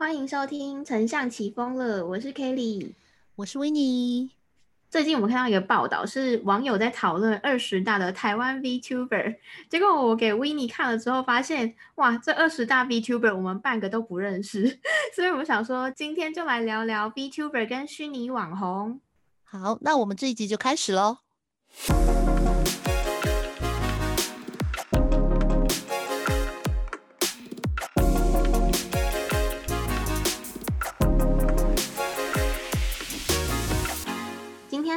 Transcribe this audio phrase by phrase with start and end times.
[0.00, 2.94] 欢迎收听《丞相起风了》，我是 Kelly，
[3.36, 4.30] 我是维尼。
[4.88, 9.36] 最近我们看到一个报道，是网友在讨论二十大的台湾 VTuber，
[9.68, 14.80] 结果我给维尼看了之后，发现哇，这二十大 VTuber 我们半个都不认识，
[15.14, 18.98] 所以我们想说今天就来聊聊 VTuber 跟虚拟网红。
[19.44, 21.18] 好，那我们这一集就开始喽。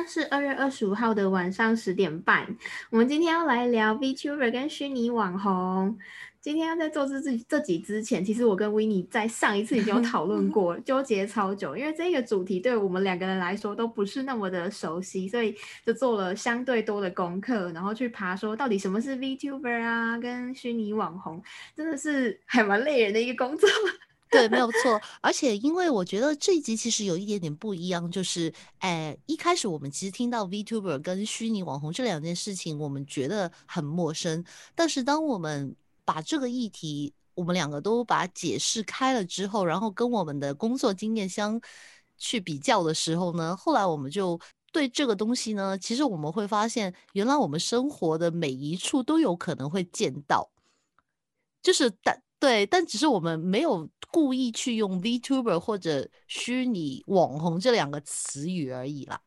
[0.07, 2.55] 是二月二十五号的晚上十点半。
[2.89, 5.97] 我们今天要来聊 VTuber 跟虚拟网红。
[6.41, 11.77] 今天要在做这这这几之前，其实我跟 w i n n 在上一次已经有讨论过， 纠结超久。
[11.77, 21.41] 因为这个主题对我们两个人来说都不是那么的熟悉，所以就做了相对多的功课，然后去爬说到底什么是 VTuber 啊，跟虚拟网红，
[21.73, 23.69] 真的是还蛮累人的一个工作。
[24.33, 24.99] 对，没有错。
[25.21, 34.43] 而且，因为我觉得这一集其实有一点点不一样，就是，哎，一开始我们其实听到 VTuber 跟虚拟网红这两件事情，我们觉得很陌生。
[34.73, 41.61] 但是，当我们把这个议题，我们两个都把解释开了之后，然后跟我们的工作经验相
[42.17, 44.39] 去比较的时候呢，后来我们就
[44.71, 50.49] 对这个东西呢，其实我们会发现，原来我们生活的每一处都有可能会见到，
[51.61, 52.22] 就是但。
[52.43, 59.21] 对，但只是我们没有故意去用 VTuber 或者虚拟网红这两个词语而已啦。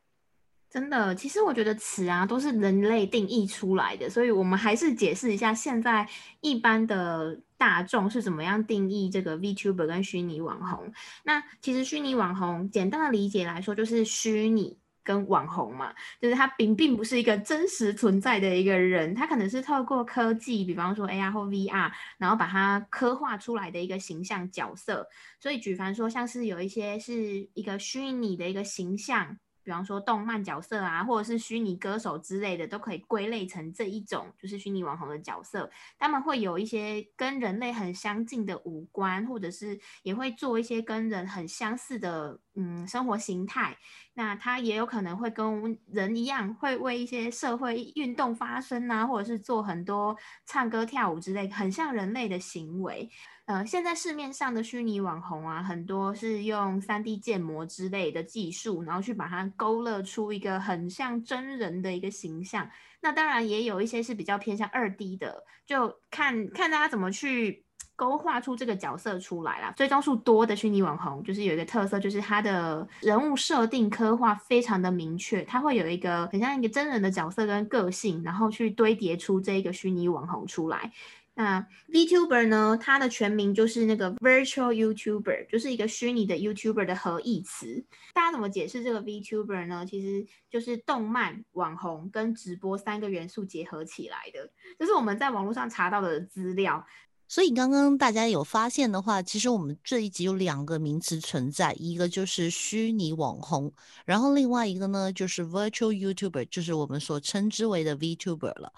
[0.69, 6.07] 真的，其实我觉得词啊都是人类定义出来的，所以我们还是解释一下，现在
[6.43, 10.93] 一般的大众是怎么样定义这个 VTuber 跟虚拟网红。
[11.25, 14.77] 那其实虚拟网红简单的理解来说，就是虚拟。
[15.07, 25.09] 跟网红嘛，就是他并并不是一个真实存在的一个人，他可能是透过科技，比方说 AR 或 VR，然后把它刻画出来的一个形象角色。
[25.39, 29.39] 所以举凡说，像是有一些是一个虚拟的一个形象。
[29.63, 35.69] 比方说动漫角色啊，或者是虚拟歌手之类的，都可以归类成这一种，就是虚拟网红的角色。
[35.99, 43.77] 他们会有一些跟人类很相近的五官，或者是也会做一些跟人很相似的嗯生活形态。
[44.15, 53.11] 那他也有可能会跟人一样，会为一些社会运动发声啊，或者是做很多唱歌跳舞之类很像人类的行为。
[53.45, 62.69] 呃，现在市面上的虚拟网红啊，很多是用三 D 建模之类的技术，然后去把它勾勒出一个很像真人的一个形象。
[63.03, 69.73] 那当然也有一些是比较偏向二 D 的，就看看大家怎么去勾画出这个角色出来啦。
[69.77, 80.93] 追踪数多的虚拟网红，就是有一个特色，就是他的人物设定刻画非常的明确，他会有一个很像一个真人的角色跟个性，然后去堆叠出这一个虚拟网红出来。
[81.39, 81.61] 那
[81.93, 82.79] VTuber 呢？
[82.81, 87.85] 它的全名就是那个 Virtual YouTuber，就是一个虚拟的 YouTuber 的合义词。
[88.15, 89.85] 大家怎么解释这个 VTuber 呢？
[89.85, 94.51] 其实就是动漫网红跟直播三个元素结合起来的。
[94.79, 96.87] 这是我们在网络上查到的资料。
[97.29, 103.73] 所以刚刚大家有发现的话，其实我们这一集有两个名词存在，一个就是虚拟网红，
[104.05, 108.73] 然后另外一个呢就是 Virtual YouTuber，就是我们所称之为的 VTuber 了。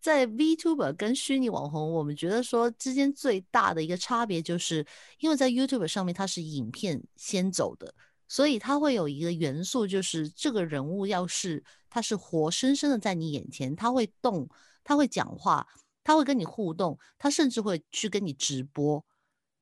[0.00, 4.86] 在 VTuber 跟虚拟网红，我们觉得说之间最大的一个差别，就是
[5.18, 7.92] 因为在 YouTube 上面它是影片先走的，
[8.28, 14.48] 所以它会有一个元素，就是这个人物要是他是活生生的在你眼前，他会动，
[14.84, 15.66] 他会讲话，
[16.08, 19.04] 他会跟你互动，他甚至会去跟你直播。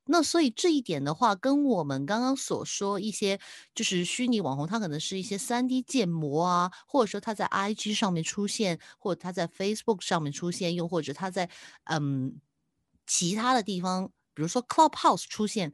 [0.05, 3.41] 那所以这一点的话，跟我们刚刚所说一些
[3.75, 11.51] 就是虚拟网红，他可能是一些三 D 建模啊，或者说他在 IG 上面出现，或者他在 Facebook 上面出现，又或者他在
[11.87, 12.41] 嗯
[13.09, 15.73] 其他的地方，比如说 Clubhouse 出现，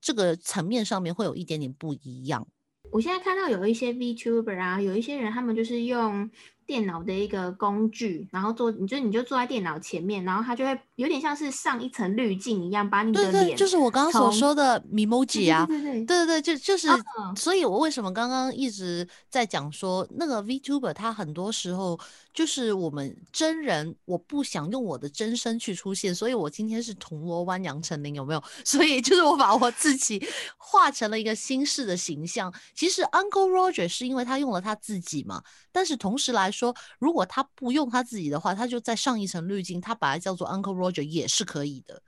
[0.00, 2.48] 这个层面上面会有一点点不一样。
[2.90, 6.30] 我现在看到有一些 VTuber 啊，有一些人他们就是用。
[6.70, 16.86] 电脑的一个工具，然后坐，你就你就坐在电脑前面，然后它就会有点像是上一层滤镜一样，把你的脸，对对，就是我刚刚所说的 emoji 啊，对对对对就就是，
[17.34, 21.98] 所以我为什么刚刚一直在讲说那个 VTuber，他很多时候
[22.32, 28.40] 就是我们真人，我不想用我的真身去出现，所以我今天是铜锣湾杨丞琳，有没有？
[28.64, 30.24] 所以就是我把我自己
[30.56, 32.54] 画成了一个新式的形象。
[32.76, 35.42] 其实 Uncle Roger 是因为他用了他自己嘛，
[35.72, 36.59] 但是同时来说。
[36.60, 42.02] 说如果他不用他自己的话，他就再上一层滤镜，他把它叫做 Uncle Roger 也是可以的。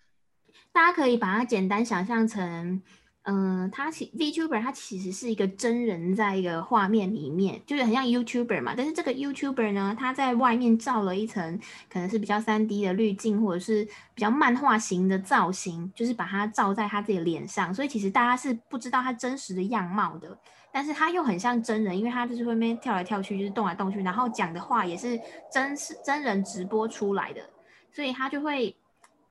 [0.73, 2.83] 大家可以把它简单想象成
[3.25, 8.75] 嗯，他其 VTuber 他其实是一个真人在一个画面里面，就是很像 YouTuber 嘛。
[8.77, 13.85] 但是这个 YouTuber 呢，他在外面罩了一层可能是比较三 D 的滤镜，或者是
[14.15, 17.73] 比较漫画型的造型，就是把它照在他自己脸上。
[17.73, 20.37] 所以其实大家是不知道他真实的样貌的。
[20.73, 25.21] 但是他又很像真人，因为他就是会面跳来跳去，就是动来动去，然后讲的话也是
[25.53, 27.43] 真实真人直播出来的，
[27.93, 28.75] 所以他就会。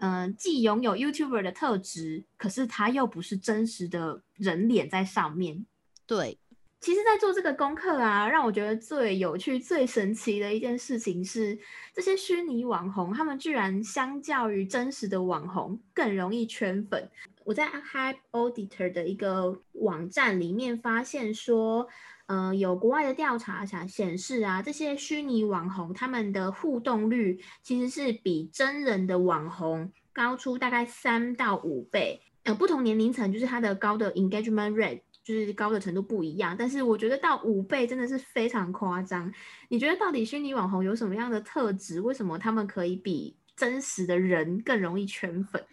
[0.04, 5.64] 嗯，既拥有 YouTuber 的特质，可是他又不是真实的人脸在上面。
[6.08, 6.40] 对，
[6.82, 11.58] 其实，在做这个功课啊，让我觉得最有趣、最神奇的一件事情是，
[11.94, 17.10] 这些虚拟网红，他们居然相较于真实的网红更容易圈粉。
[17.44, 21.88] 我在 Hype Auditor 的一个网站里面发现说。
[22.28, 32.22] 嗯，有国外的调查想显示啊，这些虚拟网红他们的互动率其实是比真人的网红高出大概三到五倍。
[32.44, 39.32] 呃，不同年龄层就是它的高的 engagement rate 就是高的程度不一样，但是我觉得到五倍真的是非常夸张。
[39.70, 42.02] 你觉得到底虚拟网红有什么样的特质？
[42.02, 45.64] 为什么他们可以比真实的人更容易圈粉？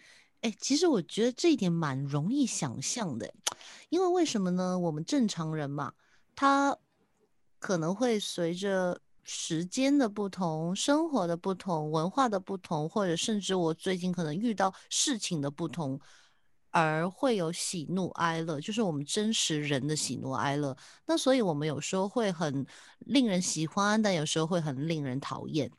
[0.41, 3.33] 哎，其实我觉得这一点蛮容易想象的，
[3.89, 4.77] 因为为什么呢？
[4.77, 5.93] 我们正常人嘛。
[6.35, 6.77] 他
[7.59, 15.99] 可能会随着时间的不同、生活的不同、文化的不同，或者甚至我最近可能遇到事情的不同，
[16.71, 20.75] 而会有喜怒哀乐，就是我们真实人的喜怒哀乐。
[21.05, 22.65] 那所以，我们有时候会很
[22.99, 25.69] 令人喜欢，但有时候会很令人讨厌。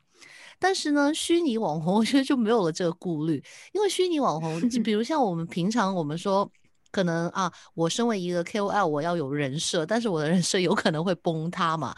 [0.59, 3.43] 但是呢，虚拟网红 我觉得就没有了这个顾虑，
[3.73, 6.51] 因为虚拟网红， 比如像我们平常我们说。
[6.93, 11.95] 可能啊，我身为一个 KOL，我要有人设，但是我的人设有可能会崩塌嘛，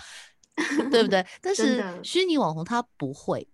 [0.92, 1.25] 对不对？
[1.42, 3.48] 但是虚拟网红他不会，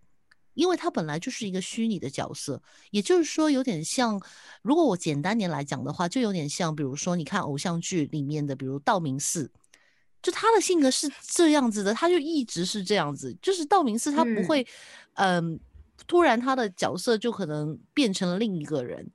[0.53, 2.61] 因为他本来就是一个虚拟的角色，
[2.91, 4.21] 也就是说有点像，
[4.61, 9.51] 如果我简单点来讲的话，就有点像，比如说你看偶像剧里面的，比如道明寺，
[10.21, 14.65] 就他的性格是这样子的，他就一直是这样子，就是道明寺他不会，
[15.13, 15.59] 嗯，
[16.07, 19.11] 突然他的角色就可能变成了另一个人。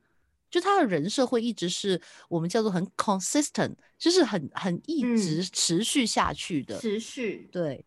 [0.50, 6.78] 就他的人设会一直是我们叫做很 consistent，就是很很一直持续下去的。
[6.78, 7.48] 持续。
[7.50, 7.84] 对，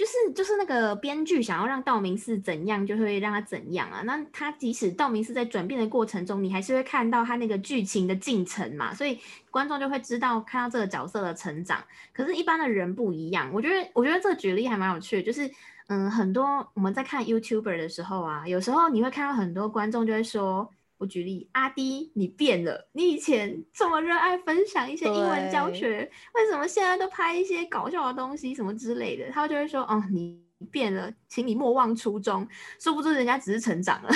[0.00, 4.00] 就是就是那个编剧想要让道明寺怎样，就会让他怎样啊。
[4.06, 9.18] 那他即使道明寺在转变的过程中，你还是会看到他那个剧情的进程嘛，所以
[9.50, 11.84] 观众就会知道看到这个角色的成长。
[12.14, 13.50] 可是，一般的人不一样。
[13.52, 15.50] 我觉得，我觉得这个举例还蛮有趣的，就是
[15.88, 20.70] 嗯，很多我们在看 YouTuber 的时候啊，有时候你会看到很多观众就会说。
[21.00, 22.86] 我举例，阿迪，你变了。
[22.92, 29.30] 你以前这么热爱分享一些英文教学，为什么现在都拍一些搞笑的东西什么之类的？
[29.30, 30.38] 他就会说，哦，你
[30.70, 32.46] 变了，请你莫忘初衷。
[32.78, 34.10] 说不知人家只是成长了。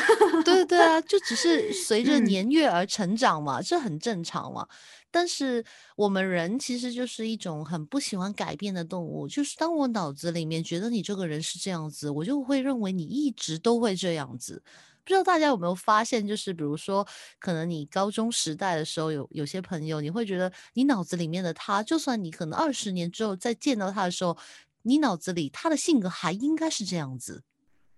[0.44, 4.69] 对对 啊，就只是随着年月而成长嘛，这很正常嘛。
[5.10, 5.64] 但是
[5.96, 9.26] 我们人其实就是一种很不喜欢改变的动物。
[9.26, 14.62] 就是当我脑子里面觉得你这个人是这样子，我就会认为你一直都会这样子。
[15.05, 17.06] 不知道大家有没有发现，就是比如说，
[17.39, 24.37] 可能你高中时代的时候，有有些朋友，你会觉得你脑子里面的他，就算你可能二十年之后再见到他的时候，
[24.83, 27.43] 你脑子里他的性格还应该是这样子，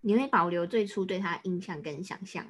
[0.00, 2.44] 你会保留最初对他印象跟想象。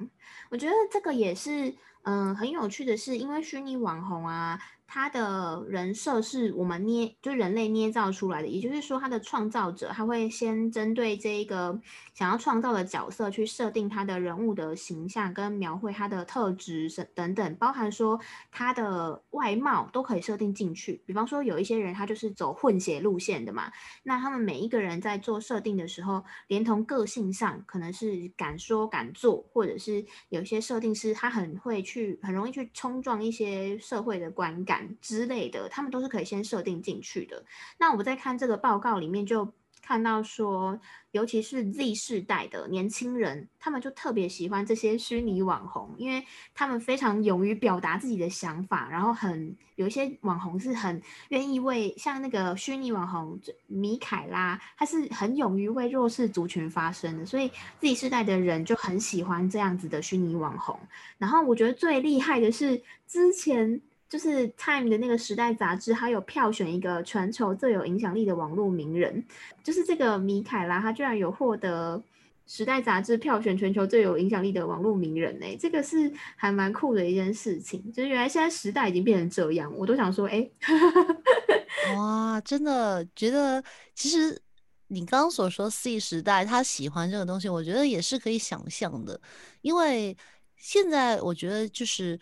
[0.49, 1.73] 我觉得这个也是，
[2.07, 4.57] 嗯，很有趣的是，因为虚拟网红啊。
[4.89, 11.77] 他的人设是我们捏，就人类捏造出来的，也就是说，他的创造者他会先针对这一个
[12.13, 18.17] 想要创造的角色去设定他的人物的形象跟描绘他的特质等等，包含说
[18.49, 21.03] 他的外貌都可以设定进去。
[21.05, 23.69] 比方说，有一些人他就是走混血路线的嘛，
[24.03, 34.95] 那他们每一个人在做设定的时候，连同个性上可能是敢说敢做，或者是有些设定是他很会去，去很容易去冲撞一些社会的观感。
[35.01, 37.43] 之类的，他们都是可以先设定进去的。
[37.79, 39.51] 那我在看这个报告里面就
[39.81, 40.79] 看到说，
[41.17, 60.79] 尤其是 Z 世代的年轻人，他们就特别喜欢这些虚拟网红，因为他们非常勇于表达自己的想法，然后很有一些网红是很愿意为像那个虚拟网红米凯拉，他是很勇于为弱势族群发声的，所以 Z 世代的人就很喜欢这样子的虚拟网红。
[61.17, 63.81] 然后我觉得最厉害的是之前。
[64.09, 69.21] 就是《Time》的那个时代杂志，它有票选一个全球最有影响力的网络名人，
[69.61, 71.97] 就是这个米凯拉，他居然有获得
[72.45, 77.91] 《时代》杂志票选全球最有影响力的网络名人呢，这个是还蛮酷的一件事情。
[77.91, 80.49] 就是原来现在时代已经变成这样，我都想说，哎，
[81.97, 83.61] 哇，真的觉得，
[83.93, 84.41] 其实
[84.87, 89.19] 你刚刚所说 C 时代他喜欢这个东西，我觉得也是可以想象的，
[89.61, 90.15] 因为
[90.55, 92.17] 现在我觉得就是。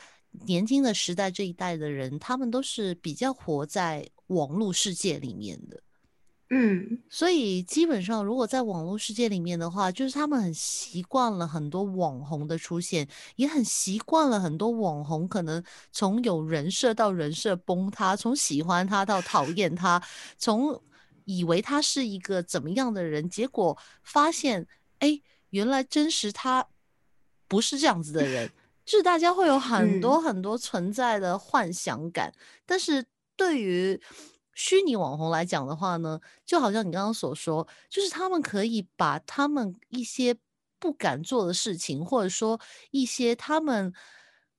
[0.45, 5.81] 年轻的时代这一代的人，他们都是比较活在网络世界里面的。
[6.51, 20.01] 嗯，所以基本上，如果在网络世界里面的话，就是他们很习惯了很多网红的出现，也很习惯了很多网红可能从有人设到人设崩塌，从喜欢他到讨厌他，
[20.37, 20.79] 从
[21.25, 24.67] 以为他是一个怎么样的人，结果发现，
[24.99, 26.67] 哎，原来真实他
[27.47, 28.51] 不是这样子的人，
[28.85, 32.31] 就是大家会有很多很多存在的幻想感，
[32.65, 34.01] 但是对于。
[34.57, 40.33] 虚拟网红来讲的话呢，就好像你刚刚所说，就是他们可以把他们一些
[40.79, 42.57] 不敢做的事情，或者说
[42.91, 43.93] 一些他们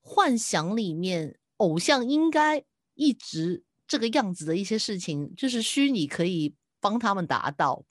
[0.02, 7.82] 幻想里面偶像应该一直这个样子的一些事情，就是虚拟可以帮他们达到。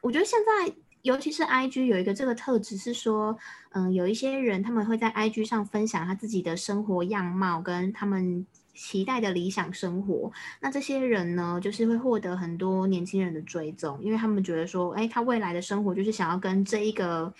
[0.00, 3.38] 我觉得现在，尤其是 IG 有一个这个特质是说，
[3.72, 8.46] 嗯，有一些人他们会在 IG 上分享他自己的生活样貌跟他们。
[8.74, 17.30] 期待的理想生活，那这些人呢，就是会获得很多年轻人的追踪，因为他们觉得说，哎，他未来的生活就是想要跟这一个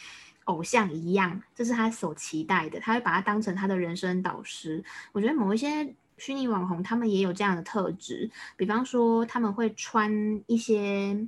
[0.44, 4.84] 偶像一样，这是他所期待的，他会把他当成他的人生导师。
[5.12, 10.12] 我觉得某一些虚拟网红，他们也有这样的特质，比方说他们会穿
[10.46, 11.26] 一些。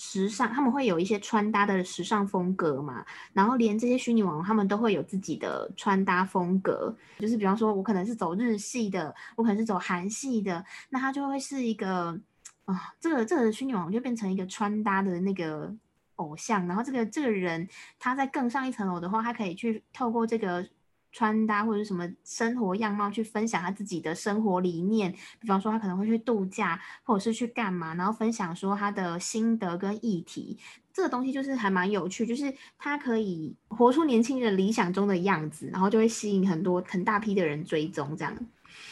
[0.00, 12.16] 时尚，他们会有一些穿搭的时尚风格嘛，然后连这些虚拟网红，他们都会有自己的穿搭风格，就是比方说，我可能是走日系的，我可能是走韩系的，那他就会是一个
[12.64, 15.74] 啊，这个这个虚拟网红就变成一个穿搭的那个
[16.14, 20.64] 偶像，然后这个这个人他在更上一层楼的话，他可以去透过这个。
[21.10, 25.10] 穿搭或者是什么生活样貌去分享他自己的生活理念，
[25.40, 30.58] 比方说他可能会去度假，或者是去干嘛，然后分享说他的心得跟议题，
[30.92, 38.36] 这个东西就是还蛮有趣，就是他可以活出年轻人理想中的样子，然后就会吸引很多很大批的人追踪这样。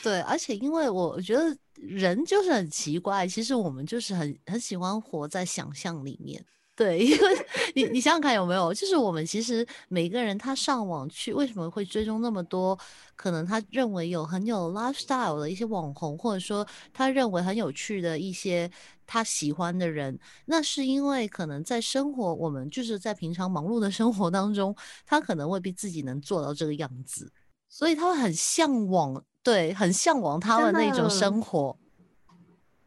[0.03, 6.45] 对，而且因为我觉得人就是很奇怪，其实我们就是很很喜欢活在想象里面。
[6.77, 12.79] 对，因为你你想想看有没有，就是我们其实每个人他上网去为什么会追踪那么多，
[13.17, 18.71] 可能他认为有很有 lifestyle 的一些网红，或者说他认为很有趣的一些
[19.07, 27.33] 他喜欢的人，那是因为可能在生活我们就是在平常忙碌的生活当中，他可能未必自己能做到这个样子，
[27.71, 31.75] 所以他会很向往，对，很向往他们那种生活。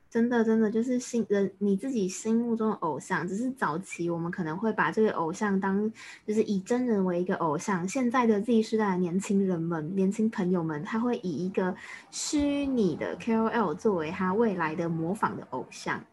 [0.10, 5.92] 真的，真的就是心人你自己心目中的偶像，只是早期我们可能会把这个偶像当
[6.26, 7.88] 就是以真人为一个偶像。
[7.88, 11.76] 现在的 Z 世代的年轻人们、年轻朋友们，他会以一个
[12.10, 16.04] 虚拟的 KOL 作为他未来的模仿的偶像。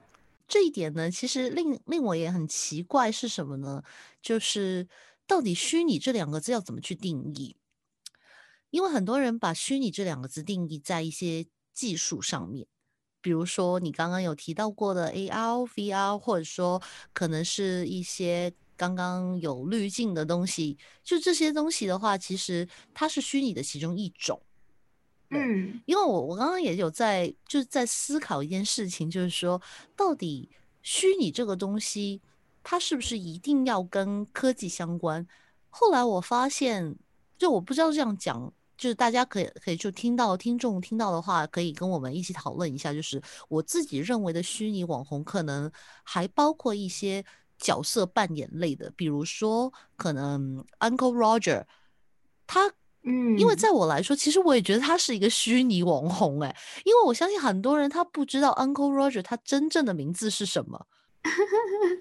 [0.47, 3.83] 这一点呢，其实令令我也很奇怪是什么呢？
[4.21, 4.87] 就是
[5.27, 7.57] 到底虚拟这两个字要怎么去定义？
[8.69, 12.67] 因为很多人把虚拟这两个字定义在一些技术上面。
[13.27, 16.81] 比如说，你刚刚有提到过的 AR、VR，或者说
[17.13, 24.41] 可能是一些刚刚有滤镜的东西，就这些东西的话，其实它是虚拟的其中一种。
[25.31, 29.61] 嗯，因为我我刚刚也有在就是在思考一件事情，就是说
[29.97, 30.49] 到底
[30.83, 32.23] 虚拟这个东西，
[32.63, 35.27] 它是不是一定要跟科技相关？
[35.69, 36.95] 后来我发现，
[37.37, 38.53] 就我不知道这样讲。
[38.77, 42.93] 就是大家可以可以就听到听众听到的话，可以跟我们一起讨论一下。
[42.93, 45.71] 就是我自己认为的虚拟网红，可能
[46.05, 47.25] 还包括一些
[47.59, 51.65] 角色扮演类的，比如说可能 Uncle Roger，
[52.47, 52.69] 他，
[53.03, 56.55] 嗯，因为在我来说，其实我也觉得他是一个虚拟网红，哎，
[56.85, 60.87] 因为我相信很多人他不知道 Uncle Roger 他真正的名字是什么，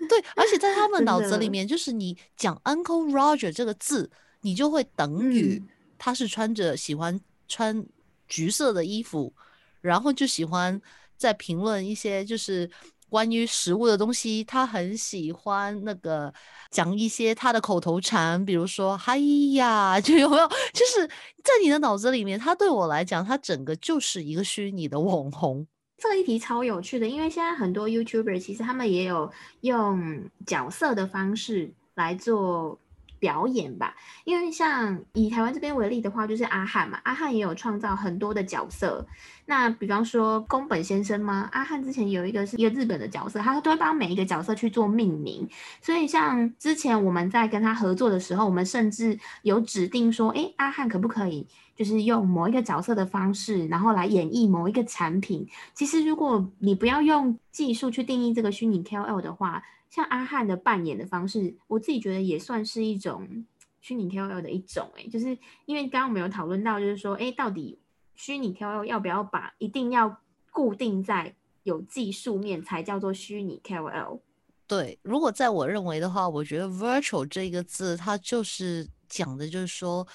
[0.10, 5.63] 对，而且在他们脑子里面，就是你讲 Uncle Roger 这个字，你就会等于。
[5.97, 7.85] 他是穿着喜欢穿
[8.27, 9.33] 橘色的衣服，
[9.81, 10.81] 然后就喜欢
[11.15, 12.69] 在评论一些就是
[13.09, 14.43] 关于食物的东西。
[14.43, 16.33] 他很喜欢那个
[16.71, 19.17] 讲一些他的口头禅，比如说“嗨
[19.53, 20.47] 呀”，就有没有？
[20.73, 21.07] 就是
[21.43, 25.65] 在你的脑子里面，他对我来讲，他整个就是一个虚拟的网红。
[25.97, 32.77] 这一题超有趣的，因为现在很多 YouTuber 其实他们也有用角色的方式来做。
[33.19, 39.05] 表演吧，因为像以台湾这边为例的话，就是阿汉嘛，阿汉也有创造很多的角色。
[39.48, 41.48] 那比方说宫本先生吗？
[41.51, 45.48] 阿汉之前有一个是一个日本的角色，他都会帮每一个角色去做命名。
[45.81, 55.48] 所以像之前我们在跟他合作的时候，我们甚至有指定说，哎，阿汉可不可以就是用某一个角色的方式，然后来演绎某一个产品？
[55.75, 59.62] 其实如果你不要用技术去定义这个虚拟 KOL 的话，
[59.95, 63.45] 像阿汉的扮演的方式，我自己觉得也算是一种
[63.79, 67.79] 虚拟 KOL 的一种，哎，就是因为刚刚我们有讨论到，就是说，哎，到底
[68.13, 70.19] 虚拟 KOL 要不要把一定要
[70.51, 71.33] 固定在
[71.63, 74.19] 有技术面才叫做虚拟 KOL？
[74.67, 80.05] 对，如果在我认为的话，我觉得 virtual 这个字，它就是讲的就是说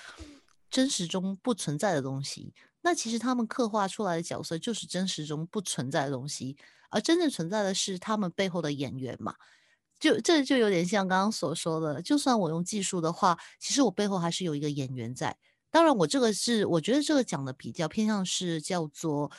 [0.69, 2.53] 真实中不存在的东西。
[2.83, 6.59] 那其实他们刻画出来的角色就是真实中不存在的东西，
[6.91, 9.35] 而真正存在的是他们背后的演员嘛。
[10.01, 15.37] 就这就有点像刚刚所说的，就算我用技术的话，其实我背后还是有一个演员在。
[15.71, 19.31] 当然，我这个是我觉得这个讲的比较偏向是叫做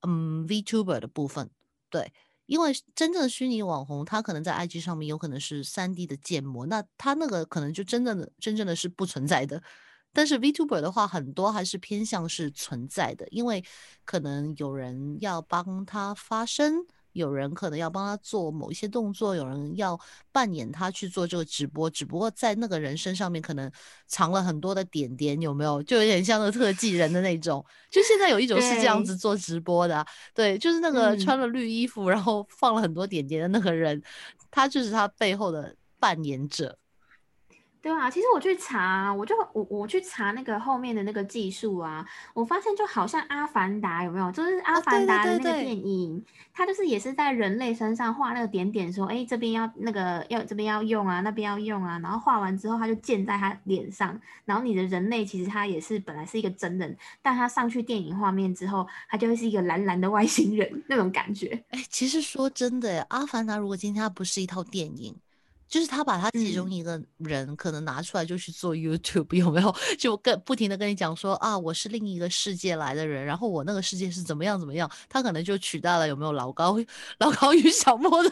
[0.00, 1.48] 嗯 VTuber 的部分，
[1.90, 2.12] 对，
[2.46, 9.62] 因为真正的虚拟网红，他可能在 IG 上面有可能是三 D 的建模，那他那个可能就真正的真正的是不存在的。
[10.12, 13.62] 但是 VTuber 的话，很多还是偏向是存在的，因为
[14.04, 19.98] 可能有人要帮他发声，有人可能要帮他做某一些动作，有人要
[20.30, 23.70] 扮演他去做这个直播，只不过在那个人身上面可能
[24.06, 25.82] 藏了很多的点点，有没有？
[25.82, 27.64] 就有点像那个特技人的那种。
[27.90, 30.04] 就现在有一种是这样子做直播的，
[30.34, 34.00] 对，就是那个穿了绿衣服，然后放了很多点点的那个人，
[34.50, 36.78] 他就是他背后的扮演者。
[37.86, 44.32] 对啊，其实我去查，我就我我去查那个后面的那个技术啊，我发现就好像《阿凡达》有没有？
[44.32, 46.20] 就是《阿凡达》的那个电影，
[46.52, 61.62] 它就是也是在人类身上画那个点点，说哎这边要那个要这边要用啊，那边要用啊，然后画完之后它就建在他脸上，然后你的人类其实他也是本来是一个真人，但他上去电影画面之后，他就会是一个蓝蓝的外星人 那种感觉。
[61.70, 65.14] 哎，其实说真的，《阿凡达》如果今天它不是一套电影。
[65.68, 69.74] 就是他把他其中一个人可能拿出来就去做 YouTube，有没有？
[69.98, 76.76] 就跟不停的跟你讲说啊，我是另一个世界来的人，然后我那个世界是怎么样怎么样，他可能就取代了有没有老高
[77.18, 78.30] 老高与小莫的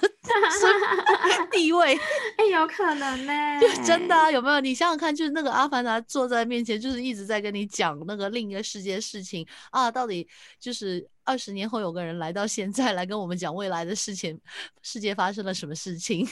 [1.51, 1.95] 地位？
[2.39, 4.61] 哎，有可能呢，就真的有没有？
[4.61, 10.27] 你想想看，就是那个阿凡达坐在面前，就是一直在跟你讲那个另一个世界事情啊，到底
[10.61, 14.41] 就是二十年后有个人来到现在来跟我们讲未来的事情，
[14.83, 16.27] 世界发生了什么事情？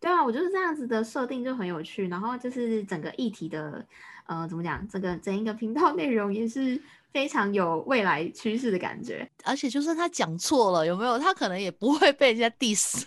[0.00, 3.84] 对啊，我就是这样子的设定就很有趣，然后就是整个议题的，
[4.26, 4.86] 呃，怎么讲？
[4.86, 6.80] 整个整一个频道 内容也是
[7.12, 11.18] 非常有未来趋势的感觉，而且就算他讲错了，有没有？
[11.18, 13.02] 他可能也不会被人家 diss，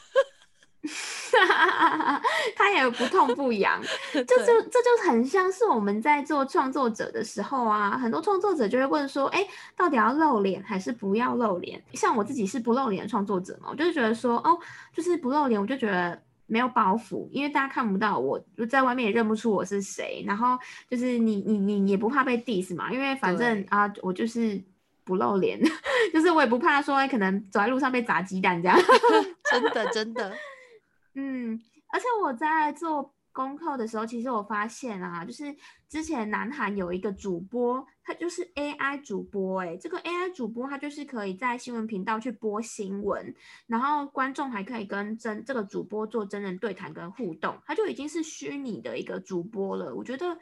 [2.58, 11.82] 他也不痛不痒， 这就这就很像是我们在做创作者的时候啊，很多创作者就会问说，哎，到底要露脸还是不要露脸？
[11.94, 14.60] 像我自己是不露脸的创作者嘛，我就是觉得说，哦，
[14.94, 16.22] 就是不露脸，我就觉得。
[16.52, 18.38] 没有包袱，因为大家看不到我，
[18.70, 20.24] 在外面也认不出我是谁。
[20.28, 20.60] 然后
[20.90, 24.62] 就是你你你也不怕被 diss 嘛，因为反正啊，我就是
[25.06, 25.58] 不露脸，
[26.14, 28.78] 就是我也不怕说可能走在路上被砸鸡蛋这样。
[29.50, 30.36] 真 的真的，
[31.16, 33.14] 嗯，而且我在做。
[33.34, 35.56] 功课的时候，其实我发现啊，就是
[35.88, 43.34] 之前南韩有一个主播，它就是 AI 主播，哎，这个 AI 主播它就是可以在新闻频道去播新闻，
[43.68, 50.38] 然后观众还可以跟真这个主播做真人对谈跟互动，它就已经是虚拟的一个主播了，我觉得。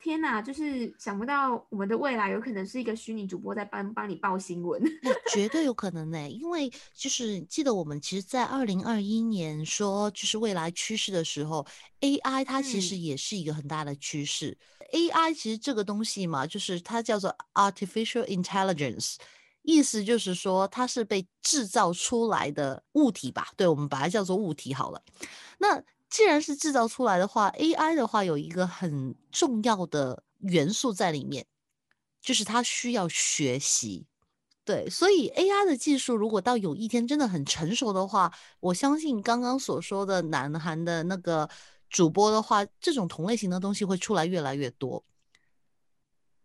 [0.00, 4.82] 天呐，就是想不到我们的未来有可能是一个虚拟主播在帮帮你报新闻，
[5.32, 6.28] 绝对有可能呢。
[6.28, 11.66] 因为就是记得我们其实，在二零二一年说就是未来趋势的时候
[12.00, 14.58] ，AI 它其实也是一个很大的趋势。
[14.92, 19.16] AI 其实这个东西嘛，就是它叫做 artificial intelligence，
[19.62, 23.48] 意思就是说它是被制造出来的物体吧？
[23.56, 25.02] 对，我们把它叫做物体好了。
[25.58, 25.82] 那
[26.14, 31.44] 既然是制造出来的话，AI 的话有一个很重要的元素在里面，
[32.20, 34.06] 就是它需要学习。
[34.64, 41.50] 对，所以 AI 的技术如果到有一天真的很成熟的话，我相信刚刚所说的南韩的那个
[41.90, 45.04] 主播的话，这种同类型的东西会出来越来越多。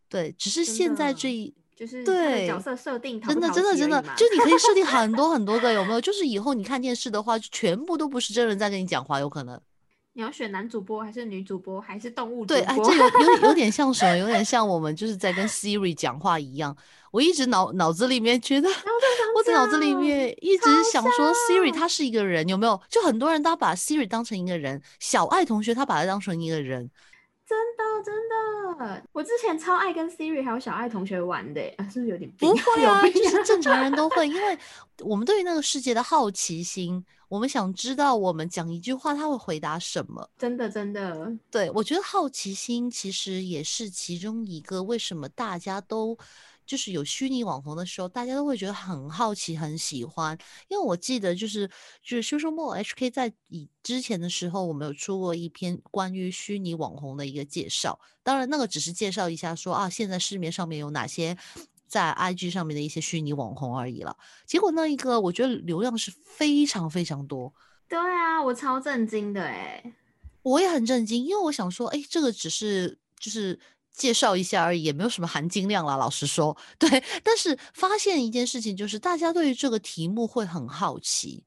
[0.07, 6.01] 对，只是现在这一就是对角色设定，真的真的真的，就你可以设定 很多很多个，有没有？
[6.01, 9.57] 就是以后你看电视的话，全部都不是真人在跟你讲话，有可能。
[10.11, 12.57] 你要选男主播还是女主播还是动物主播？
[12.57, 14.17] 对，哎，这有有有点像什么？
[14.19, 16.75] 有点像我们就是在跟 Siri 讲话一样。
[17.11, 22.81] 我一直脑脑子里面觉得，我在脑子里面一直想说 Siri 他是一个人，有没有？
[22.89, 26.89] 就很多人他把 Siri 当成一个人，小爱同学他把他当成一个人。
[27.49, 28.29] 真的真
[28.77, 33.01] 的，我之前超爱跟 Siri 还有小爱同学玩的，啊，是不是有点不会啊？
[33.09, 34.55] 就是 正常人都会，因为
[34.99, 40.29] 我们对于那个世界的好奇心，我们想知道我们讲一句话他会回答什么。
[40.37, 46.15] 真的真的，对我觉得好奇心其实也是其中一个为什么大家都。
[46.69, 50.37] 就是有虚拟网红的时候，大家都会觉得很好奇、很喜欢。
[50.67, 51.67] 因为我记得，就是
[52.03, 57.99] 就是修修莫 HK 在以之前的时候，我们有出过一篇关于虚拟网红的一个介绍。
[58.21, 61.35] 当然，那个只是介绍一下，说啊，现在市面上面有哪些
[61.87, 64.15] 在 IG 上面的一些虚拟网红而已了。
[64.45, 67.51] 结果那一个，我觉得流量是非常非常多。
[67.87, 69.83] 对啊，我超震惊的哎，
[70.43, 73.59] 我也很震惊，因为我想说，哎，这个只是就是
[73.99, 75.97] 介绍一下而已，也没有什么含金量啦。
[75.97, 76.89] 老实说， 对。
[77.21, 81.43] 但是发现一件事情，就是大家对于这个题目会很好奇。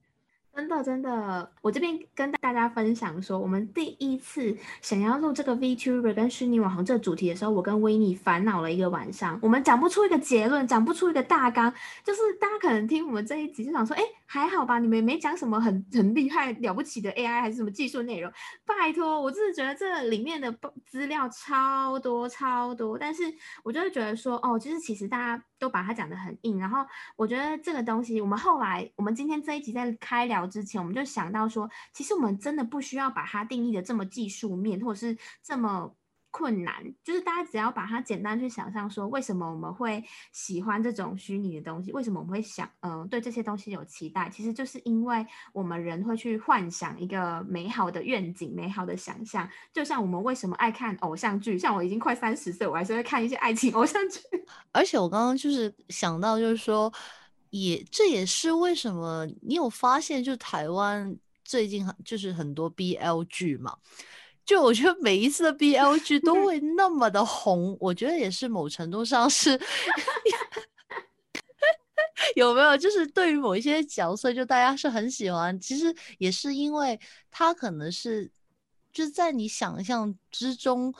[0.54, 11.72] 真的，真的，我这边跟大家分享说，我们第一次想要录这个 VTuber 跟虚拟网红这个主题的时候，我跟维尼烦恼了一个晚上，我们讲不出一个结论，讲不出一个大纲，
[12.04, 18.30] 就是大家可能听我们这一集就想说，哎，还好吧，你们没讲什么很很厉害了不起的 AI 还是什么技术内容，
[18.66, 23.22] 拜托，我真的觉得这里面的资料超多超多，但是
[23.62, 25.42] 我就会觉得说，哦，就是其实大家。
[25.62, 35.94] 都把它讲得很硬，然后我觉得这个东西，我们后来，我们今天这一集在开聊之前，我们就想到说，其实我们真的不需要把它定义的这么技术面，或者是这么。
[36.32, 41.92] 困难就是大家只要把它简单去想象，说为什么我们会喜欢这种虚拟的东西？
[41.92, 44.30] 为什么我们会想，嗯，对这些东西有期待？
[44.30, 49.46] 其实就是因为我们人会去幻想一个美好的愿景、美好的想象。
[49.74, 51.58] 就像我们为什么爱看偶像剧？
[51.58, 54.18] 像我已经快三十岁，我还是会看一些爱情偶像剧。
[54.72, 56.90] 而且我刚刚就是想到，就是说，
[57.50, 61.14] 也这也是为什么你有发现，就台湾
[61.44, 63.76] 最近就是很多 BL 剧嘛。
[64.44, 69.58] 就我觉得每一次的 BL G 都 会那么的红，我觉得也是某程度上是
[72.36, 72.76] 有没有？
[72.76, 76.98] 就是对于某一些角色，就大家是很喜欢，其实也是因为
[77.30, 78.30] 他可能是
[78.92, 80.92] 就是在你想象之中，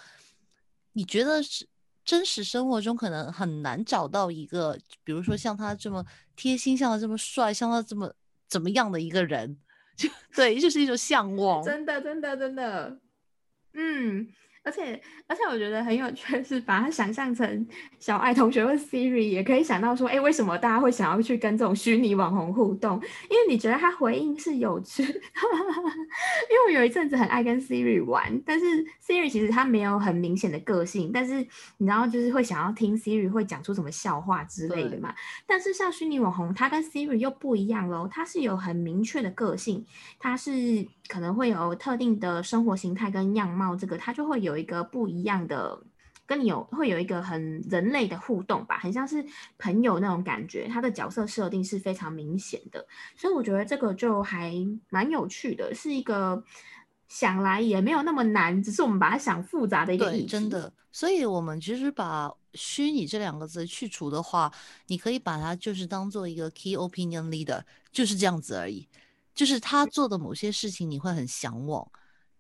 [0.92, 1.66] 你觉得是
[2.04, 6.04] 真实生活中可能很难找到一个，比如说像他这么
[6.36, 8.12] 贴心，像他这么帅，像他这么
[8.48, 9.56] 怎么样的一个人，
[9.96, 11.62] 就对，就是一种向往。
[11.62, 12.98] 真的，真的，真的。
[13.74, 14.32] 嗯。
[14.64, 17.66] 而且而且我觉得很有趣的是，把它想象成
[17.98, 22.94] 小爱同学或 Siri，也可以想到说，哎，为什么大家会想要去跟这种虚拟网红互动？
[23.28, 25.02] 因为你觉得他回应是有趣。
[25.02, 28.64] 因为我有一阵子很爱跟 Siri 玩，但是
[29.04, 31.44] Siri 其实它没有很明显的个性，但是
[31.78, 35.12] 你知道就是会想要听 Siri 会讲出什么笑话之类的嘛。
[35.44, 39.84] 但是像虚拟网红，它跟 Siri 又不一样喽，它是有很明确的个性，
[40.20, 44.51] 它是可能会有特定的生活形态跟样貌，这个它就会有。
[44.52, 45.82] 有一个不一样的，
[46.26, 49.24] 跟你有会有一个很人类的互动吧，很像是
[49.58, 50.68] 朋友那种感觉。
[50.68, 52.86] 他的角色设定是非常明显的，
[53.16, 54.52] 所以我觉得这个就还
[54.90, 56.44] 蛮有趣的，是一个
[57.08, 60.70] 想来也没有那么难，只是我们把它想复杂的一个对，真的。
[60.92, 64.52] 所以，我们其实把虚拟这两个字去除的话，
[64.88, 68.86] 你可以把它就是当做一个 key opinion leader，就是这样子而已。
[69.34, 71.90] 就是他做的某些事情，你会很向往。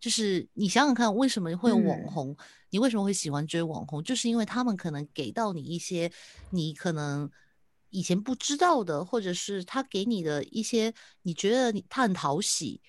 [0.02, 2.36] 就是你想想看，为什么会有网红？
[2.70, 4.02] 你为什么会喜欢追网红？
[4.02, 6.10] 就是因为他们可能给到你一些
[6.50, 7.30] 你可能
[7.90, 12.82] 以前不知道的，或者是他给你的一些你觉得你他很讨喜，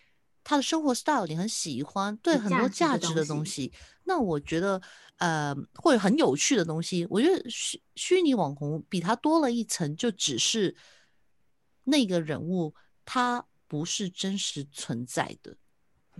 [0.43, 3.71] 他的生活 style 你很喜欢，对很多价值的东西。
[4.05, 4.81] 那我觉得
[5.17, 10.75] 呃，或者很有趣的东西，我觉得虚虚拟网红比他多了一层，就只是
[11.83, 12.73] 那个人物
[13.05, 15.55] 他不是真实存在的。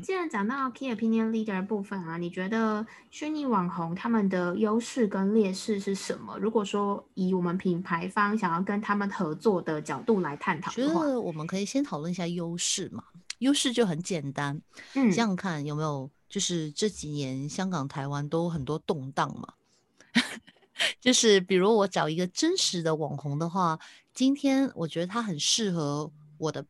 [0.02, 6.36] 既然讲到 key opinion leader 部分啊，你觉得虚拟网红他们的优势跟劣势是什么？
[6.40, 13.04] 如果说以我们品牌方想要跟他们合作的角度来探讨的话，我们可以先讨论一下优势嘛。
[13.38, 14.60] 优势就很简单，
[14.96, 19.54] 嗯，想想看有没有，就是这几年香港、台湾都很多动荡嘛。
[21.00, 23.78] 就是比如我找一个真实的网红的话，
[24.14, 26.66] 今天我觉得他很适合我的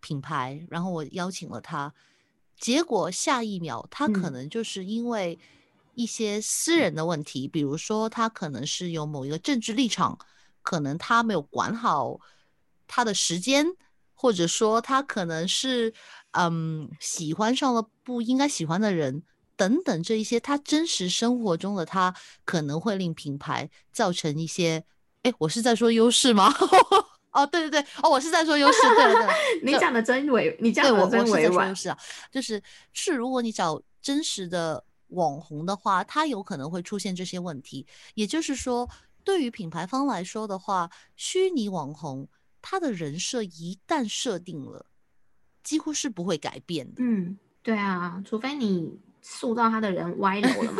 [0.00, 1.92] 品牌，然后我邀请了他。
[2.58, 5.38] 结果下一秒，他可能就是因为
[5.94, 10.18] 一些私人的问题，比如说他可能是有某一个政治立场，
[10.62, 12.20] 可能他没有管好
[12.86, 13.66] 他的时间，
[14.14, 15.92] 或者说他可能是
[16.32, 19.22] 嗯喜欢上了不应该喜欢的人
[19.56, 24.84] 等等这一些，他真实生活中的他可能会令品牌造成一些，
[25.22, 26.52] 哎，我是在说优势吗？
[27.30, 31.68] 哦，对对对，哦，我是在说优势，对对， 你讲的真委，你讲的真委婉。
[31.68, 31.98] 优势啊，
[32.30, 32.62] 就是
[32.92, 37.86] 是，如果你找真实的网红的话，他有可能会出现这些问题。
[38.14, 38.88] 也就是说，
[39.24, 42.26] 对于品牌方来说的话，虚拟网红
[42.62, 44.86] 他的人设一旦设定了，
[45.62, 46.94] 几乎是不会改变的。
[46.98, 50.78] 嗯，对啊，除非你塑造他的人 歪楼了嘛。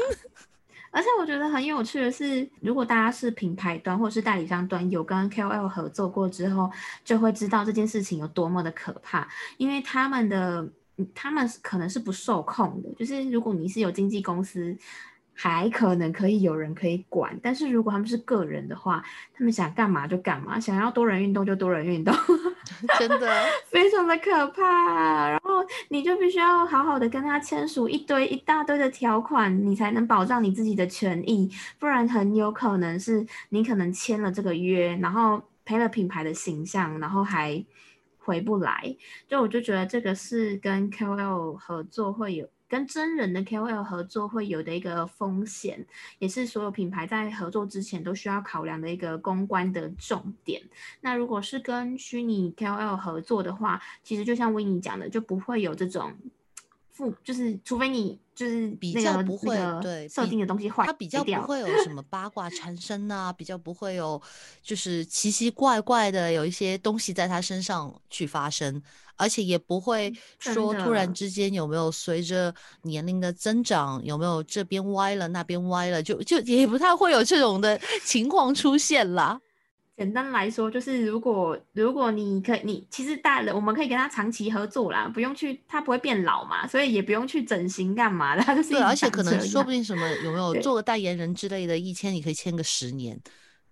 [0.90, 6.70] 而且我觉得很有趣的是，如果大家是品牌端或是代理商端有跟 KOL 合作过之后，
[7.04, 9.28] 就会知道这件事情有多么的可怕。
[9.56, 10.66] 因为他们的
[11.14, 14.76] 他们可能是不受控的，就是如果你是有经纪公司
[15.34, 22.12] 还可能可以有人可以管，但是如果他们是个人的话，他们想干嘛就干嘛，想要多人运动就多人运动，
[22.98, 25.28] 真的 非常的可怕。
[25.30, 37.64] 然后你就必须要好好的跟他签署一堆一大堆的条款，你才能保障你自己的权益，不然很有可能是你可能签了这个约，然后赔了品牌的形象，然后还
[38.18, 38.96] 回不来。
[39.26, 42.48] 就我就觉得这个是跟 KOL 合作会有。
[42.68, 45.86] 跟真人的 KOL 合作会有的一个风险，
[46.18, 50.62] 也是所有品牌在合作之前都需要考量的一个公关的重点。
[51.00, 56.14] 那如果是跟虚拟 KOL 合作的话，其实就像维尼讲的，就不会有这种。
[57.24, 64.20] 就是除非你就是比较不会对设定的东西坏，它比较不会有什么八卦缠身啊，比较不会有
[64.62, 68.80] 就是奇奇怪怪的有一些东西在他身上去发生，
[69.16, 79.40] 而且也不会说突然之间有没有随着年龄的增长有没有这边歪了那边歪了，就就也不太会有这种的情况出现啦。
[79.98, 93.20] 简单来说，就是如果如果你可以，你其实大人我们可以跟他长期合作啦，不用去，他不会变老嘛，所以也不用去整形干嘛的，就是对，而且可能说不定什么有没有做个代言人之类的，一签你可以签个十年，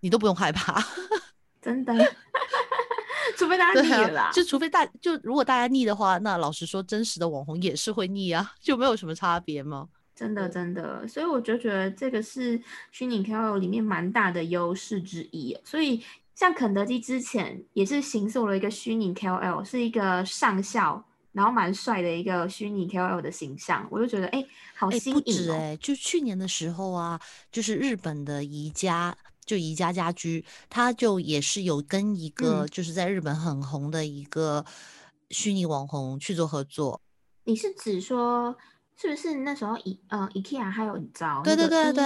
[0.00, 0.84] 你都不用害怕，
[1.62, 1.94] 真的，
[3.38, 9.86] 除非大家腻了啦，就除非大就如果大家腻的话，那老实说，真实的网红也是会腻啊，就没有什么差别吗？
[10.16, 12.58] 真的真的，所以我就觉得这个是
[12.90, 15.54] 虚拟 KOL 里面蛮大的优势之一。
[15.62, 16.02] 所以
[16.34, 24.42] 像肯德基之前也是行塑了一个虚拟 KOL，是一个上校，然后蛮帅的一个虚拟 KOL 的形象，我就觉得哎，
[24.74, 25.76] 好新颖哦！
[25.78, 27.20] 就去年的时候啊，
[27.52, 34.64] 就是日本的宜家，就宜家家居，他就也是有跟一个就是在日本很红的一个
[35.28, 37.02] 虚拟网红去做合作。
[37.44, 38.56] 你是指说？
[38.96, 42.04] 是不是那时候以呃 IKEA 还有找对对对对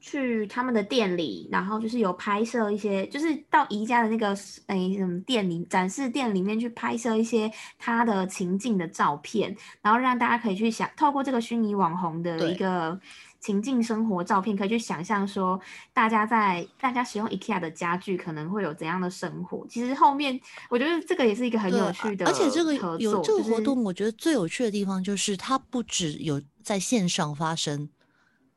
[0.00, 4.28] 去他们的店里，然后就是有拍摄一些，就是到宜家的那个
[4.68, 13.00] 诶什么店里展示店里面去拍摄一些他的情境的照片，然后让大家可以去想透过这个虚拟网红的一个。
[13.40, 15.60] 情境生活照片可以去想象说，
[15.92, 19.64] 大家在大家使用 IKEA 的家具可能会有怎样的生活。
[19.68, 27.88] 其实后面我觉得这个也是一个很有趣的，而且这个有这个活动，我觉得最有趣的地方就是它不只有在线上发生，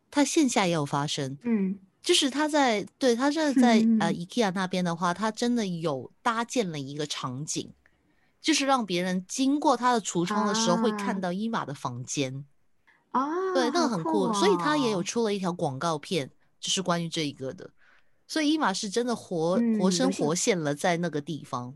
[0.10, 1.38] 它线下也有发生。
[1.44, 7.72] 嗯，就是他在对他是在呃 IKEA 那边的话，他真的有搭建了一个场景，
[8.42, 12.46] 就是让别人经过他的橱窗的时候会看到伊玛的房间。
[13.12, 17.70] 哦，对，那个很酷，所以他也有出了一条广告片，就是关于这一个的。
[18.28, 21.74] 所以伊玛是真的活活生活现了在那个地方。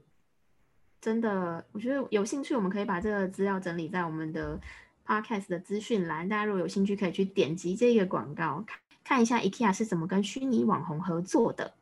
[1.02, 4.60] 真的，我觉得有兴趣，我们可以把这个资料整理在我们的
[5.06, 6.28] podcast 的资讯栏。
[6.28, 11.74] 大家如果有兴趣，可以去点击这个广告，看看一下 IKEA 是怎么跟虚拟网红合作的。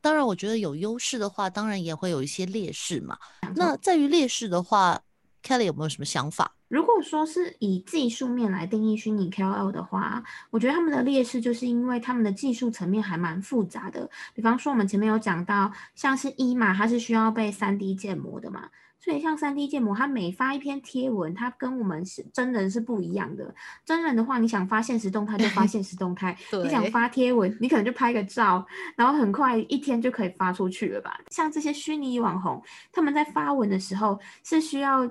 [0.00, 3.18] 当然，我觉得有优势的话，当然也会有一些劣势嘛。
[3.54, 5.00] 那在于劣势的话
[5.46, 6.50] ，Kelly 有没有什么想法？
[6.68, 14.10] 如果说是以技术面来定义虚拟 KOL 的话，我觉得他们的劣势就是因为他们的技术层面还蛮复杂的。
[14.34, 23.54] 比方说，我们前面有讲到，像是一嘛，它是需要被三 D 建模的嘛，所以像三 D 建模，它每发一篇贴文，它跟我们是真人是不一样的。
[23.84, 31.20] 真人的话，你想发现实动态就发现实动态， 你想发贴文，你可能就拍个照，然后很快一天就可以发出去了吧。
[31.30, 35.08] 像这些虚拟网红，他们在发文的时候是需要。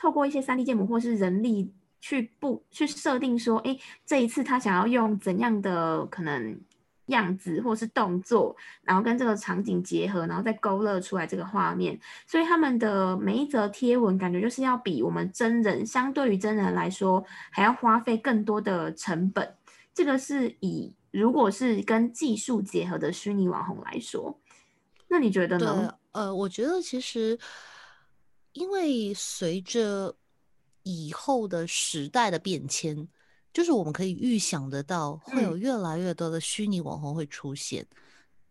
[0.00, 6.58] 透过一些三 D 建模或是人力去布去设定说，哎，这一次他想要用怎样的可能
[7.08, 12.00] 样子或是动作，然后跟这个场景结合，然后再勾勒出来这个画面。
[12.26, 19.54] 所以他们的每一则贴文感觉就是要比我们真人相对于真人来说还要花费更多的成本。
[19.92, 24.40] 这个是以如果是跟技术结合的虚拟网红来说，
[25.08, 25.94] 那你觉得呢？
[26.12, 27.38] 呃，我觉得其实。
[28.52, 30.16] 因为随着
[30.82, 33.08] 以后的时代的变迁，
[33.52, 37.86] 就是我们可以预想得到，会有越来越多的虚拟网红会出现。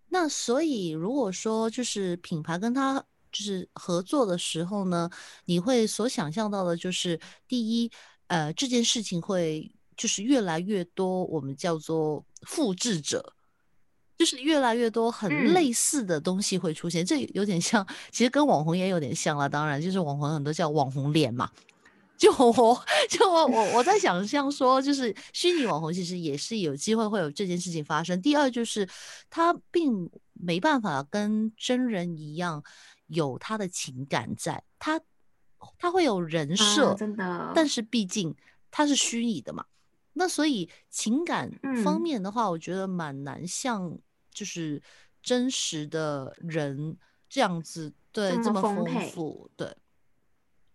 [0.07, 5.09] 那所以，如果说就是品牌跟他就是合作的时候呢，
[5.45, 7.91] 你会所想象到的就是，第一，
[8.27, 13.33] 呃，这件事情会就是越来越多，我们叫做复制者。
[14.19, 19.47] 就是越来越多很类似的东西会出现，这有点像，其实跟网红也有点像了。
[19.47, 21.49] 当然，就是网红很多叫网红脸嘛。
[22.17, 28.21] 就我， 就我，我我在想象说，就是虚拟网红其实也是有机会会有这件事情发生。
[28.21, 28.86] 第二就是
[29.29, 32.62] 他并没办法跟真人一样
[33.08, 34.99] 有他的情感在，他
[35.77, 38.36] 他会有人设，真的，但是毕竟
[38.69, 39.63] 他是虚拟的嘛。
[40.12, 41.49] 那所以情感
[41.86, 43.97] 方面的话，我觉得蛮难像
[44.39, 44.82] 就是
[45.21, 46.97] 真实的人
[47.28, 49.75] 这样子，对这么丰富，对。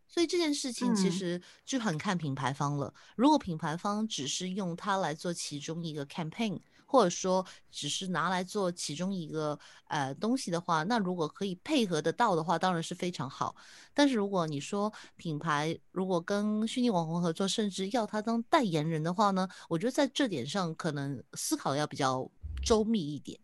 [0.07, 2.93] 所以这件事情其实就很看品牌方了。
[3.17, 13.57] 如果品牌方只是用它来做其中一个 campaign，或者说只是拿来做其中一个呃东西的话，那如果可以配合得到的话，当然是非常好。
[13.93, 22.31] 但是如果你说品牌如果跟虚拟网红合作，甚至要他当代言人的话呢，我觉得在这点上可能思考的要比较
[22.63, 23.37] 周密一点。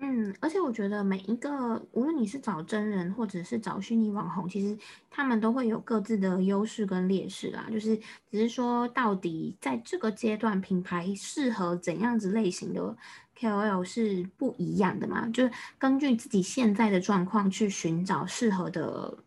[0.00, 4.78] 嗯，而且我觉得每一个，无论你是找真人或者是找虚拟网红，其实
[5.10, 7.66] 他们都会有各自的优势跟劣势啦。
[7.68, 7.96] 就是
[8.30, 12.96] 只是说，到底在这个阶段，品牌适合怎样子类型的
[13.36, 15.28] KOL 是不一样的嘛？
[15.30, 19.18] 就是根据自己现在的状况去寻找适合的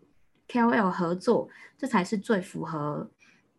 [0.48, 3.12] KOL 合作，这才是最符合，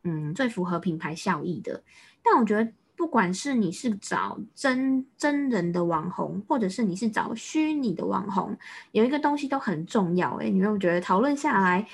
[0.04, 1.82] 嗯，最符合品牌效益的。
[2.22, 2.72] 但我觉得。
[2.96, 8.56] 不管是你是找真真人的网红，或者是你是找虚拟的网红，
[8.92, 10.36] 有一个东西都很重要。
[10.36, 11.86] 哎，你有没有觉得讨论下来，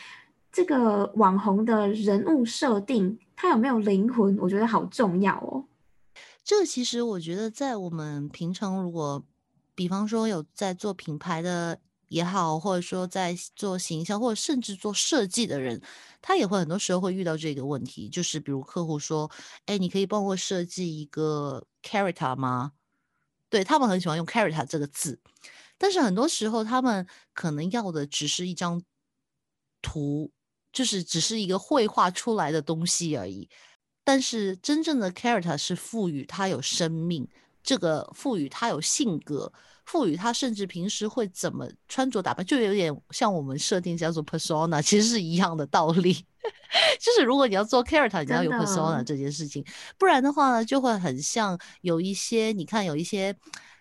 [0.53, 4.37] 这个网红的人物设定，他有没有灵魂？
[4.39, 5.65] 我觉得好重要哦。
[6.45, 9.25] 这其实我觉得，在我们平常如果，
[9.75, 11.81] 比方说有在做品牌的。
[12.09, 15.81] 也好，或者说在做形象，或者甚至做设计的人，
[16.21, 19.31] 他也会很多时候会遇到这个问题，就是比如客户说
[19.67, 22.73] ：“哎，你可以帮我设计一个 character 吗？”
[23.51, 25.21] 对他们很喜欢用 character 这个字，
[25.79, 28.83] 但是很多时候他们可能要的只是一张
[29.81, 30.31] 图，
[30.73, 33.49] 就是只是一个绘画出来的东西而已。
[34.05, 37.29] 但是真正的 character 是赋予它有生命，
[37.63, 39.53] 这个赋予它有性格。
[39.89, 46.13] 赋予他，甚至平时会怎么穿着打扮，就有点像我们设定叫做 persona，其实是一样的道理。
[47.01, 49.65] 就是如果你要做 character，你要有 persona 这件事情，
[49.97, 53.35] 不然的话呢，就会很像有一些，你看有一些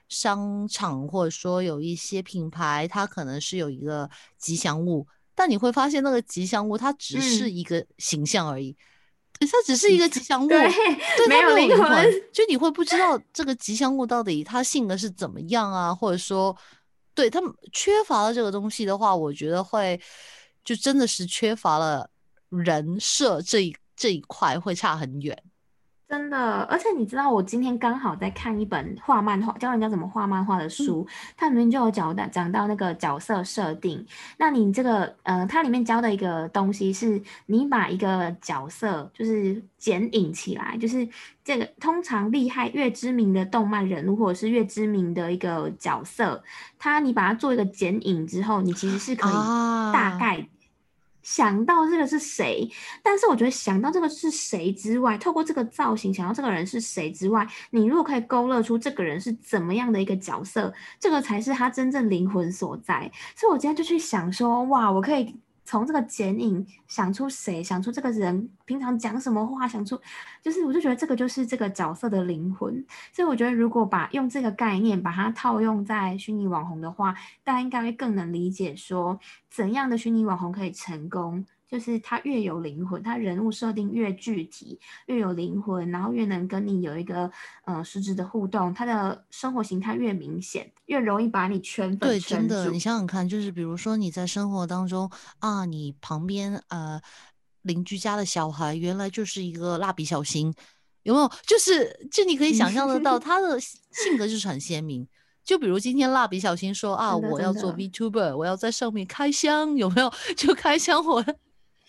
[0.08, 8.76] 商场或者说有一些品牌，它可能是有一个吉祥物，但你会发现那个吉祥物它只是一个形象而已。
[9.40, 10.68] 它只是一个吉祥物，对，
[11.28, 12.12] 没有灵魂。
[12.34, 15.94] 就你会不知道这个吉祥物到底它性格是怎么样啊？
[15.94, 16.56] 或者说，
[17.14, 20.00] 对他们缺乏了这个东西的话，我觉得会
[20.64, 22.10] 就真的是缺乏了
[22.50, 25.38] 人设这一这一块，会差很远。
[26.10, 34.06] 真的，而且你知道，我今天刚好在看一本画漫画，教人家怎么画漫画的书，它里面就有讲到讲到那个角色设定。
[34.38, 41.06] 那你这个，呃，它里面教的一个东西是，你把一个角色就是剪影起来，就是
[41.44, 46.42] 这个通常厉害越知名的动漫人物或者是越知名的一个角色，
[46.80, 49.34] 它你把它做一个剪影之后，你其实是可以
[49.92, 50.48] 大概。
[51.28, 52.66] 想到这个是谁，
[53.04, 63.12] 但是我觉得想到这个是谁之外，透过这个造型想到这个人是谁之外，你如果可以勾勒出这个人是怎么样的一个角色，这个才是他真正灵魂所在。
[63.36, 65.36] 所以我今天就去想说，哇，我可以。
[65.68, 70.00] 从这个剪影想出谁，想出这个人平常讲什么话，想出
[70.42, 72.86] 就是，我就觉得这个就是这个角色的灵魂。
[73.12, 81.46] 所以我觉得，如果把用这个概念把它套用在虚拟网红的话，大家应该会更能理解说，怎样的虚拟网红可以成功。
[81.70, 87.30] 就是他越有灵魂，他人物设定越具体，越有灵魂，然后越能跟你有一个
[87.66, 92.00] 呃实质的互动，他的生活形态越明显，越容易把你圈粉。
[92.00, 97.02] 对，真的，你想想看，就是比如说你在生活当中啊，你旁边呃
[97.64, 100.54] 邻居家的小孩原来就是一个蜡笔小新，
[101.04, 101.30] 有没有？
[101.46, 105.06] 就是就你可以想象得到 他的性格就是很鲜明。
[105.44, 110.12] 就比如今天蜡笔小新说啊，我要做 VTuber，我要在上面开箱，有没有？
[110.36, 111.24] 就开箱我。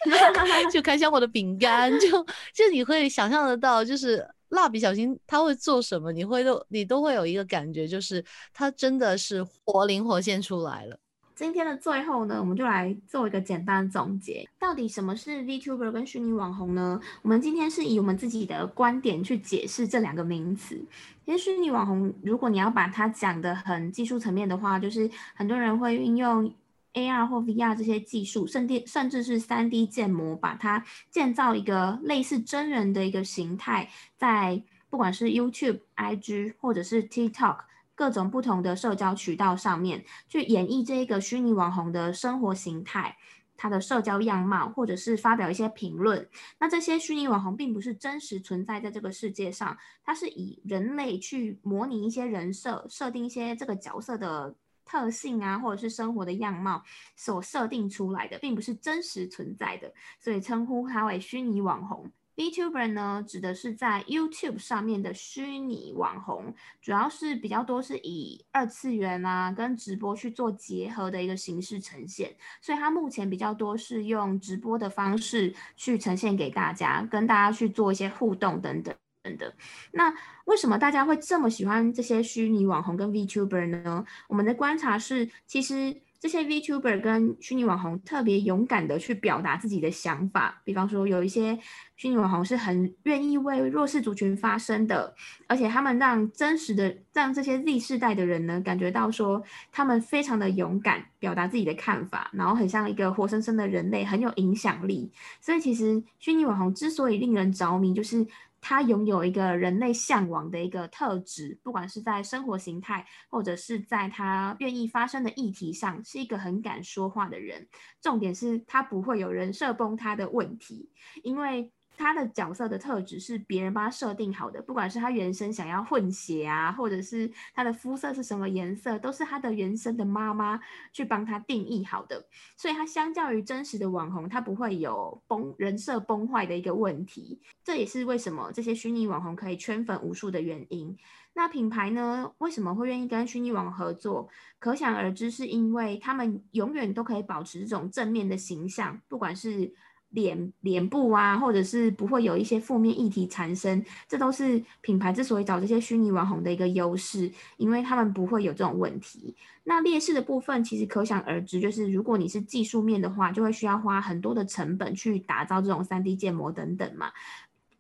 [0.73, 2.09] 就开箱我的饼干，就
[2.55, 10.99] 就你会想象得到，就是蜡笔小新他会做什么，你会都你都会有一个感觉，就是他真的是活灵活现出来了。
[11.35, 17.01] 今天的最后呢，我们就来做一个简单总结，到底什么是 VTuber 跟虚拟网红呢？
[17.23, 20.81] 我们今天是以我们自己的观点去解释这两个名词。
[21.25, 26.53] 其实虚拟网红，如果你要把它讲的很技术层面的话，就是很多人会运用。
[26.95, 37.59] AR 或 VR 这些技术，甚至甚至是 3D 建模，把它建造一个类似真人的一个形态，在不管是 YouTube、IG 或者是 TikTok
[37.95, 43.17] 各种不同的社交渠道上面，去演绎这一个虚拟网红的生活形态，
[43.57, 46.29] 他的社交样貌，或者是发表一些评论。
[46.59, 54.55] 那这些虚拟网红并不是真实存在在这个世界上，它是以人类去模拟一些人设，设定一些这个角色的。
[54.89, 56.83] 特性啊，或者是生活的样貌
[57.15, 62.11] 所设定出来的，并不是真实存在的，所以称呼它为虚拟网红。
[62.37, 78.95] VTuber 呢，指的是在 YouTube 上面的虚拟网红，主要是比较多是以二次元啊跟直播去做结合的一个形式呈现，所以它目前比较多是用直播的方式去呈现给大家，跟大家去做一些互动等等等
[79.37, 79.53] 的。
[79.93, 80.15] 那
[80.45, 84.05] 为什么大家会这么喜欢这些虚拟网红跟 VTuber 呢？
[84.29, 85.97] 我们的观察是，其实。
[86.21, 91.57] 这些 VTuber 跟虚拟网红特别勇敢的去表达自己的想法，比方说有一些
[91.95, 95.15] 虚拟网红是很愿意为弱势族群发声的，
[95.47, 105.13] 而且他们让真实的让这些 Z 世代的人呢感觉到说他们非常的勇敢，表达自己的看法，然后很像一个活生生的人类，很有影响力。
[105.41, 108.27] 所以其实虚拟网红之所以令人着迷，就是。
[108.61, 117.69] 他拥有一个人类向往的一个特质，不管是在生活形态，或者是在他愿意发生的议题上，是一个很敢说话的人。
[118.01, 120.91] 重点是他不会有人设崩塌的问题，
[121.23, 121.73] 因为。
[121.99, 130.61] 他的角色的特质是别人帮他设定好的，不管是他原生想要混血啊，或者是他的肤色是什么颜色，都是他的原生的妈妈
[130.93, 132.25] 去帮他定义好的。
[132.57, 137.41] 所以，他相较于真实的网红，他不会有崩人设崩坏的一个问题。
[137.65, 140.97] 这也是为什么这些虚拟网红可以圈粉无数的原因。
[141.35, 144.29] 那品牌呢，为什么会愿意跟虚拟网合作？
[144.59, 149.75] 可想而知，是因为他们永远都可以保持这种正面的形象，不管是。
[150.11, 159.37] 脸脸部啊，或者是不会有一些负面议题产生，这都是品牌之所以找这些虚拟网红的一个优势，因为他们不会有这种问题。
[159.65, 167.11] 那劣势的部分其实可想而知，就是如果你是技术面的话，就会需要花很多的成本去打造这种三 D 建模等等嘛。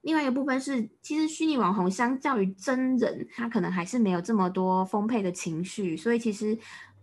[0.03, 6.59] 另外一个部分是，其实虚拟网红相较于真人，他可能还是没有这么多丰沛的情绪，所以其实。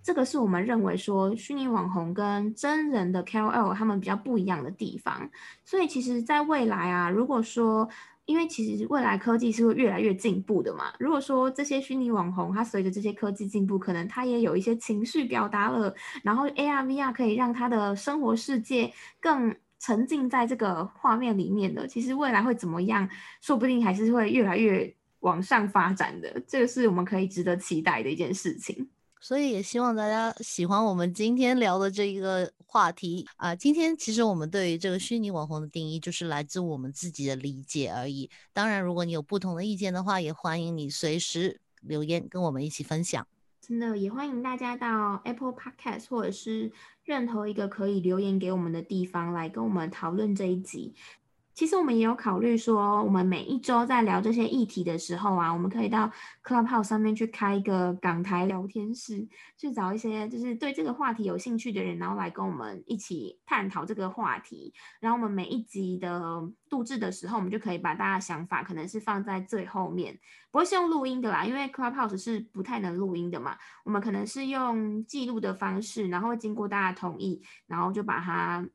[0.05, 5.27] 这个是我们认为说虚拟网红跟真人的 KOL 他们比较不一样的地方，
[5.63, 7.89] 所以其实，在未来啊，如果说，
[8.25, 15.91] 因为其实未来科技是会越来越进步的嘛，如果说这些虚拟网红，它随着这些科技进步，可能它也有一些情绪表达了，
[16.21, 23.09] 然后 AR VR 可以让他的生活世界更沉浸在这个画面里面的，其实未来会怎么样，
[23.41, 28.87] 说不定还是会越来越往上发展的，这个是我们可以值得期待的一件事情。
[29.27, 33.55] 所以也希望大家喜欢我们今天聊的这一个话题啊。
[33.55, 38.29] 今天其实我们对于这个虚拟网红的定义，就是来自我们自己的理解而已。
[38.53, 43.27] 当然，如果你有不同的意见的话，也欢迎你随时留言跟我们一起分享。
[43.59, 46.71] 真的，也欢迎大家到 Apple Podcast 或者是
[47.03, 50.93] 任何一个可以留言给我们的地方来跟我们讨论这一集。
[51.55, 56.11] 其实我们也有考虑说，我们每一周在聊这些议题的时候啊，我们可以到
[56.43, 59.25] Clubhouse 上面去开一个港台聊天室，
[59.57, 64.73] 去找一些就是对这个话题有兴趣的人，然后来跟我们一起探讨这个话题。
[64.99, 70.19] 然后我们每一集的录制的时候，我们就可以把大家想法可能是放在最后面，
[70.51, 73.55] 不会是用录音的啦，因为 Clubhouse 是不太能录音的嘛。
[73.85, 78.67] 我们可能是用记录的方式，然后经过大家同意，然后就把它。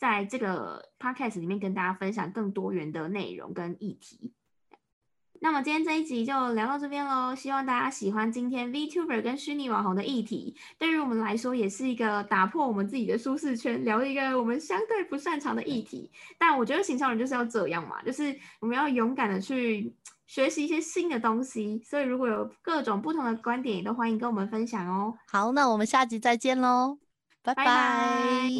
[0.00, 4.32] 在这个 podcast 里面跟大家分享更多元的内容跟议题。
[5.42, 10.54] 那么今天这一集就聊到这边喽，希望大家喜欢今天 VTuber 跟虚拟网红的议题。
[10.78, 16.10] 对于我们来说，也是一个打破我们自己的舒适圈，聊一个我们相对不擅长的议题。
[16.38, 19.94] 但我觉得行销人就是要这样嘛，就是我们要勇敢的去
[20.26, 21.82] 学习一些新的东西。
[21.82, 25.14] 所以如果有各种不同的观点，也都欢迎跟我们分享哦。
[25.26, 26.98] 好，那我们下集再见喽，
[27.42, 28.50] 拜拜。